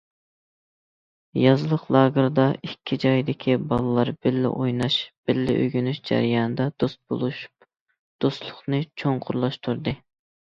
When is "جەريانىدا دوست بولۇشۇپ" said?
6.11-7.69